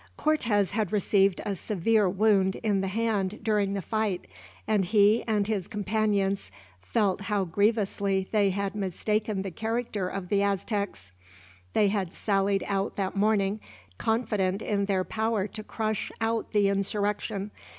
[0.17, 4.25] Cortez had received a severe wound in the hand during the fight,
[4.67, 6.49] and he and his companions
[6.81, 11.11] felt how grievously they had mistaken the character of the Aztecs.
[11.73, 13.59] They had sallied out that morning,
[13.99, 17.51] confident in their power to crush out the insurrection.